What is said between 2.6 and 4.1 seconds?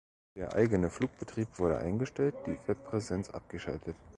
Webpräsenz abgeschaltet.